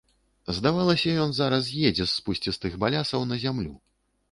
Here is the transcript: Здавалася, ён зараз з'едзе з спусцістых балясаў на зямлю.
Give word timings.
Здавалася, 0.59 1.13
ён 1.25 1.35
зараз 1.41 1.61
з'едзе 1.67 2.03
з 2.09 2.09
спусцістых 2.15 2.81
балясаў 2.87 3.29
на 3.35 3.41
зямлю. 3.47 3.73